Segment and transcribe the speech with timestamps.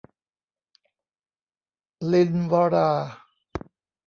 [2.11, 2.91] ลิลวรา